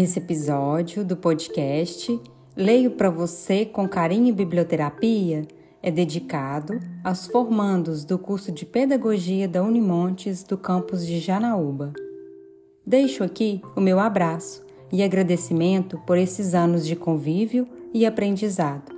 Esse 0.00 0.20
episódio 0.20 1.04
do 1.04 1.16
podcast 1.16 2.20
Leio 2.56 2.92
para 2.92 3.10
você 3.10 3.66
com 3.66 3.88
carinho 3.88 4.28
e 4.28 4.32
biblioterapia 4.32 5.42
é 5.82 5.90
dedicado 5.90 6.78
aos 7.02 7.26
formandos 7.26 8.04
do 8.04 8.16
curso 8.16 8.52
de 8.52 8.64
Pedagogia 8.64 9.48
da 9.48 9.60
Unimontes 9.60 10.44
do 10.44 10.56
campus 10.56 11.04
de 11.04 11.18
Janaúba. 11.18 11.92
Deixo 12.86 13.24
aqui 13.24 13.60
o 13.74 13.80
meu 13.80 13.98
abraço 13.98 14.64
e 14.92 15.02
agradecimento 15.02 15.98
por 16.06 16.16
esses 16.16 16.54
anos 16.54 16.86
de 16.86 16.94
convívio 16.94 17.66
e 17.92 18.06
aprendizado. 18.06 18.94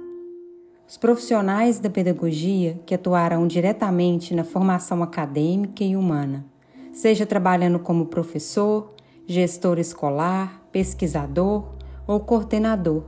Os 0.86 0.98
profissionais 0.98 1.78
da 1.78 1.88
pedagogia 1.88 2.78
que 2.84 2.94
atuaram 2.94 3.46
diretamente 3.46 4.34
na 4.34 4.44
formação 4.44 5.02
acadêmica 5.02 5.82
e 5.82 5.96
humana, 5.96 6.44
seja 6.92 7.24
trabalhando 7.24 7.78
como 7.78 8.04
professor, 8.04 8.92
gestor 9.26 9.78
escolar, 9.78 10.59
pesquisador 10.72 11.74
ou 12.06 12.20
coordenador, 12.20 13.04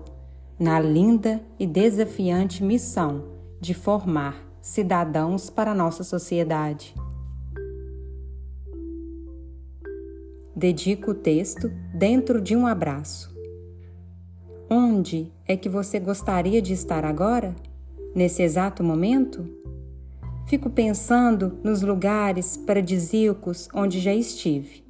na 0.59 0.79
linda 0.79 1.41
e 1.59 1.67
desafiante 1.67 2.63
missão 2.63 3.25
de 3.61 3.75
formar 3.75 4.47
cidadãos 4.61 5.51
para 5.51 5.75
nossa 5.75 6.05
sociedade. 6.05 6.95
Dedico 10.55 11.11
o 11.11 11.15
texto 11.15 11.69
dentro 11.95 12.41
de 12.41 12.55
um 12.55 12.67
abraço. 12.67 13.33
Onde 14.71 15.33
é 15.47 15.57
que 15.57 15.69
você 15.69 15.99
gostaria 15.99 16.63
de 16.63 16.73
estar 16.73 17.05
agora? 17.05 17.55
Nesse 18.15 18.43
exato 18.43 18.85
momento? 18.85 19.45
Fico 20.47 20.71
pensando 20.71 21.59
nos 21.65 21.83
lugares 21.83 22.57
paradisíacos 22.57 23.69
onde 23.75 23.99
já 23.99 24.15
estive 24.15 24.85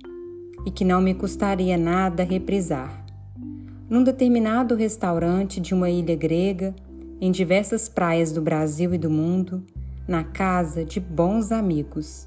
e 0.64 0.70
que 0.70 0.84
não 0.84 1.00
me 1.00 1.14
custaria 1.14 1.76
nada 1.76 2.22
reprisar. 2.22 3.04
Num 3.88 4.02
determinado 4.02 4.74
restaurante 4.74 5.60
de 5.60 5.74
uma 5.74 5.90
ilha 5.90 6.16
grega, 6.16 6.74
em 7.20 7.30
diversas 7.30 7.88
praias 7.88 8.32
do 8.32 8.40
Brasil 8.40 8.94
e 8.94 8.98
do 8.98 9.10
mundo, 9.10 9.64
na 10.08 10.24
casa 10.24 10.84
de 10.84 10.98
bons 10.98 11.52
amigos, 11.52 12.26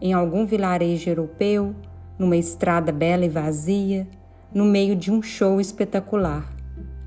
em 0.00 0.12
algum 0.12 0.44
vilarejo 0.44 1.10
europeu, 1.10 1.74
numa 2.18 2.36
estrada 2.36 2.92
bela 2.92 3.24
e 3.24 3.28
vazia, 3.28 4.06
no 4.52 4.64
meio 4.64 4.94
de 4.94 5.10
um 5.10 5.22
show 5.22 5.60
espetacular, 5.60 6.54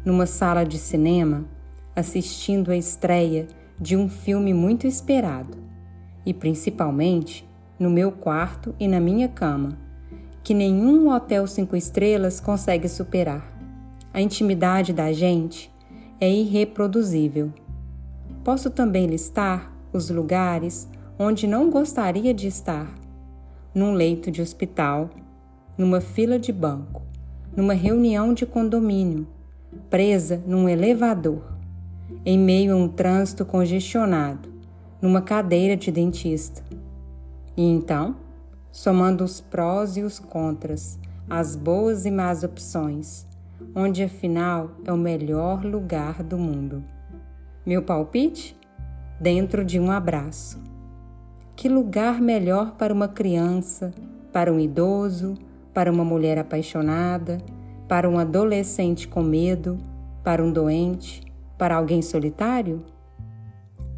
numa 0.03 0.25
sala 0.25 0.63
de 0.63 0.77
cinema, 0.77 1.45
assistindo 1.95 2.71
a 2.71 2.77
estreia 2.77 3.47
de 3.79 3.95
um 3.95 4.09
filme 4.09 4.53
muito 4.53 4.85
esperado, 4.85 5.57
e 6.25 6.33
principalmente 6.33 7.47
no 7.79 7.89
meu 7.89 8.11
quarto 8.11 8.75
e 8.79 8.87
na 8.87 8.99
minha 8.99 9.27
cama 9.27 9.88
que 10.43 10.53
nenhum 10.53 11.09
hotel 11.09 11.45
cinco 11.47 11.75
estrelas 11.75 12.39
consegue 12.39 12.87
superar. 12.87 13.45
A 14.13 14.21
intimidade 14.21 14.93
da 14.93 15.11
gente 15.11 15.71
é 16.19 16.29
irreproduzível. 16.29 17.53
Posso 18.43 18.69
também 18.69 19.05
listar 19.05 19.71
os 19.93 20.09
lugares 20.09 20.87
onde 21.17 21.45
não 21.45 21.69
gostaria 21.69 22.33
de 22.33 22.47
estar: 22.47 22.91
num 23.73 23.93
leito 23.93 24.31
de 24.31 24.41
hospital, 24.41 25.09
numa 25.77 26.01
fila 26.01 26.39
de 26.39 26.51
banco, 26.51 27.01
numa 27.55 27.73
reunião 27.73 28.33
de 28.33 28.45
condomínio, 28.45 29.27
presa 29.89 30.41
num 30.47 30.67
elevador, 30.67 31.43
em 32.25 32.37
meio 32.37 32.73
a 32.73 32.75
um 32.75 32.87
trânsito 32.87 33.45
congestionado, 33.45 34.49
numa 35.01 35.21
cadeira 35.21 35.75
de 35.75 35.91
dentista. 35.91 36.63
E 37.55 37.63
então? 37.63 38.15
Somando 38.71 39.23
os 39.23 39.41
prós 39.41 39.97
e 39.97 40.03
os 40.03 40.19
contras, 40.19 40.99
as 41.29 41.55
boas 41.55 42.05
e 42.05 42.11
más 42.11 42.43
opções, 42.43 43.27
onde 43.75 44.03
afinal 44.03 44.71
é 44.85 44.91
o 44.91 44.97
melhor 44.97 45.63
lugar 45.63 46.23
do 46.23 46.37
mundo. 46.37 46.83
Meu 47.65 47.83
palpite? 47.83 48.57
Dentro 49.19 49.65
de 49.65 49.79
um 49.79 49.91
abraço. 49.91 50.61
Que 51.55 51.67
lugar 51.67 52.21
melhor 52.21 52.71
para 52.77 52.93
uma 52.93 53.07
criança, 53.07 53.91
para 54.31 54.51
um 54.51 54.59
idoso, 54.59 55.35
para 55.73 55.91
uma 55.91 56.05
mulher 56.05 56.39
apaixonada, 56.39 57.37
para 57.87 58.09
um 58.09 58.17
adolescente 58.17 59.07
com 59.07 59.21
medo, 59.21 59.77
para 60.23 60.43
um 60.43 60.51
doente, 60.51 61.21
para 61.57 61.75
alguém 61.75 62.01
solitário? 62.01 62.85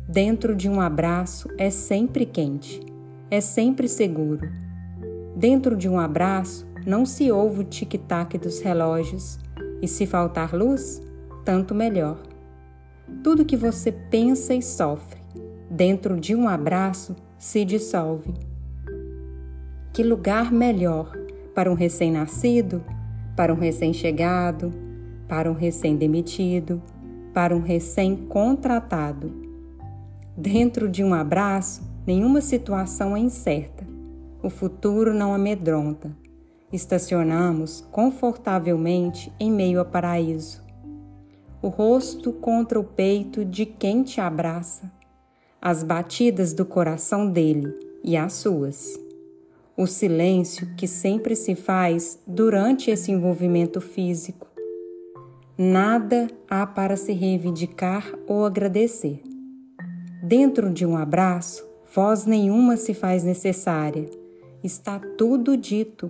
Dentro 0.10 0.56
de 0.56 0.68
um 0.68 0.82
abraço 0.82 1.48
é 1.58 1.70
sempre 1.70 2.26
quente 2.26 2.91
é 3.32 3.42
sempre 3.42 3.88
seguro. 3.88 4.48
Dentro 5.36 5.76
de 5.76 5.90
um 5.90 5.98
abraço 5.98 6.68
não 6.86 7.06
se 7.06 7.32
ouve 7.32 7.62
o 7.62 7.64
tic-tac 7.64 8.38
dos 8.38 8.60
relógios, 8.60 9.40
e 9.82 9.88
se 9.88 10.06
faltar 10.06 10.54
luz, 10.54 11.02
tanto 11.44 11.74
melhor. 11.74 12.22
Tudo 13.24 13.46
que 13.46 13.58
você 13.58 13.92
pensa 13.92 14.54
e 14.54 14.62
sofre, 14.62 15.20
dentro 15.70 16.20
de 16.20 16.36
um 16.36 16.48
abraço, 16.48 17.16
se 17.38 17.66
dissolve. 17.66 18.34
Que 19.92 20.04
lugar 20.04 20.52
melhor 20.52 21.12
para 21.56 21.70
um 21.72 21.74
recém-nascido, 21.74 22.84
para 23.36 23.54
um 23.54 23.58
recém-chegado, 23.58 24.72
para 25.28 25.50
um 25.50 25.56
recém-demitido, 25.56 26.82
para 27.34 27.56
um 27.56 27.62
recém-contratado. 27.62 29.34
Dentro 30.38 30.88
de 30.88 31.04
um 31.04 31.14
abraço, 31.14 31.91
Nenhuma 32.06 32.42
situação 32.42 33.16
é 33.16 33.20
incerta. 33.20 33.86
O 34.42 34.50
futuro 34.50 35.14
não 35.14 35.34
amedronta. 35.36 36.12
Estacionamos 36.74 37.86
confortavelmente 37.92 39.32
em 39.40 39.52
meio 39.52 39.80
ao 39.80 39.86
paraíso. 39.86 40.64
O 41.62 41.68
rosto 41.68 42.34
contra 42.34 42.80
o 42.80 42.84
peito 42.84 43.46
de 43.46 43.68
quem 43.68 44.02
te 44.02 44.20
abraça, 44.20 44.92
as 45.62 45.84
batidas 45.84 46.54
do 46.54 46.66
coração 46.66 47.30
dele 47.30 47.72
e 48.04 48.18
as 48.18 48.34
suas. 48.34 49.00
O 49.78 49.86
silêncio 49.86 50.74
que 50.76 50.88
sempre 50.88 51.36
se 51.36 51.54
faz 51.54 52.20
durante 52.26 52.90
esse 52.90 53.12
envolvimento 53.12 53.80
físico. 53.80 54.48
Nada 55.56 56.28
há 56.50 56.66
para 56.66 56.98
se 56.98 57.14
reivindicar 57.14 58.12
ou 58.28 58.44
agradecer. 58.44 59.22
Dentro 60.24 60.72
de 60.72 60.86
um 60.86 60.98
abraço, 60.98 61.71
Voz 61.94 62.26
nenhuma 62.26 62.78
se 62.78 62.94
faz 62.94 63.22
necessária, 63.22 64.10
está 64.64 64.98
tudo 65.18 65.58
dito. 65.58 66.10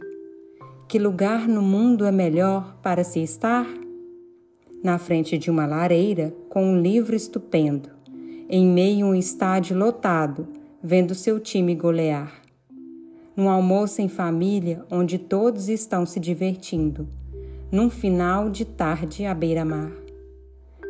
Que 0.88 1.00
lugar 1.00 1.47
no 1.47 1.59
mundo 1.59 2.06
é 2.06 2.12
melhor 2.12 2.78
para 2.84 3.03
se 3.03 3.19
estar? 3.19 3.66
Na 4.84 5.00
frente 5.00 5.40
de 5.40 5.50
uma 5.50 5.66
lareira, 5.66 6.36
com 6.50 6.64
um 6.64 6.80
livro 6.80 7.16
estupendo, 7.16 7.90
em 8.47 8.64
meio 8.64 9.08
a 9.08 9.09
um 9.09 9.16
estádio 9.16 9.75
lotado, 9.75 10.47
vendo 10.84 11.16
seu 11.16 11.40
time 11.40 11.74
golear. 11.74 12.31
Num 13.36 13.50
almoço 13.50 14.03
em 14.03 14.08
família, 14.08 14.86
onde 14.92 15.18
todos 15.18 15.68
estão 15.68 16.06
se 16.06 16.19
divertindo, 16.19 17.08
num 17.72 17.90
final 17.90 18.52
de 18.52 18.66
tarde 18.66 19.25
à 19.25 19.34
beira-mar. 19.34 19.92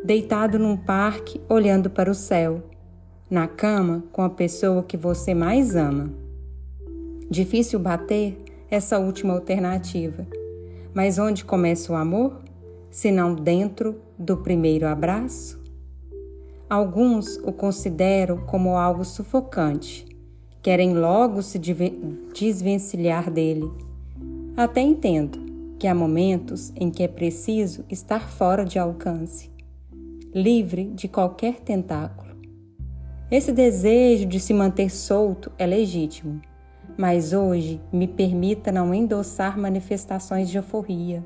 Deitado 0.03 0.59
num 0.59 0.75
parque, 0.75 1.39
olhando 1.47 1.89
para 1.89 2.11
o 2.11 2.15
céu 2.15 2.70
na 3.31 3.47
cama 3.47 4.03
com 4.11 4.21
a 4.21 4.29
pessoa 4.29 4.83
que 4.83 4.97
você 4.97 5.33
mais 5.33 5.73
ama. 5.73 6.11
Difícil 7.29 7.79
bater 7.79 8.37
essa 8.69 8.99
última 8.99 9.33
alternativa, 9.33 10.27
mas 10.93 11.17
onde 11.17 11.45
começa 11.45 11.93
o 11.93 11.95
amor? 11.95 12.41
Se 12.89 13.09
não 13.09 13.33
dentro 13.33 14.01
do 14.19 14.35
primeiro 14.35 14.85
abraço? 14.85 15.57
Alguns 16.69 17.37
o 17.37 17.53
consideram 17.53 18.39
como 18.39 18.75
algo 18.75 19.05
sufocante, 19.05 20.05
querem 20.61 20.93
logo 20.93 21.41
se 21.41 21.57
desvencilhar 21.57 23.31
dele. 23.31 23.71
Até 24.57 24.81
entendo 24.81 25.39
que 25.79 25.87
há 25.87 25.95
momentos 25.95 26.73
em 26.75 26.91
que 26.91 27.01
é 27.01 27.07
preciso 27.07 27.85
estar 27.89 28.29
fora 28.29 28.65
de 28.65 28.77
alcance, 28.77 29.49
livre 30.33 30.87
de 30.87 31.07
qualquer 31.07 31.61
tentáculo 31.61 32.30
esse 33.31 33.53
desejo 33.53 34.25
de 34.25 34.41
se 34.41 34.53
manter 34.53 34.89
solto 34.89 35.53
é 35.57 35.65
legítimo, 35.65 36.41
mas 36.97 37.31
hoje 37.31 37.81
me 37.89 38.05
permita 38.05 38.73
não 38.73 38.93
endossar 38.93 39.57
manifestações 39.57 40.49
de 40.49 40.57
euforia. 40.57 41.23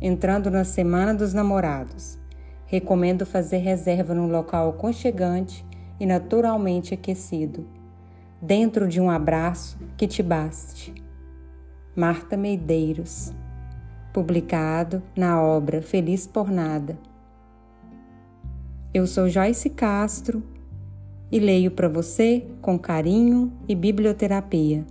Entrando 0.00 0.50
na 0.50 0.64
Semana 0.64 1.12
dos 1.12 1.34
Namorados, 1.34 2.18
recomendo 2.64 3.26
fazer 3.26 3.58
reserva 3.58 4.14
num 4.14 4.28
local 4.28 4.70
aconchegante 4.70 5.62
e 6.00 6.06
naturalmente 6.06 6.94
aquecido, 6.94 7.68
dentro 8.40 8.88
de 8.88 8.98
um 8.98 9.10
abraço 9.10 9.78
que 9.98 10.08
te 10.08 10.22
baste. 10.22 10.94
Marta 11.94 12.34
Medeiros, 12.34 13.34
publicado 14.10 15.02
na 15.14 15.42
obra 15.42 15.82
Feliz 15.82 16.26
por 16.26 16.50
Nada. 16.50 16.98
Eu 18.94 19.06
sou 19.06 19.28
Joyce 19.28 19.68
Castro 19.68 20.42
e 21.30 21.38
leio 21.38 21.70
para 21.70 21.88
você 21.88 22.44
com 22.60 22.78
carinho 22.78 23.52
e 23.68 23.74
biblioterapia. 23.74 24.84